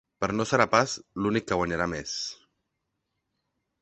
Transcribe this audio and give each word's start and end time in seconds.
Però 0.23 0.33
no 0.35 0.45
serà 0.51 0.65
pas 0.71 0.95
l’únic 1.25 1.47
que 1.51 1.59
guanyarà 1.61 1.89
més. 1.93 2.17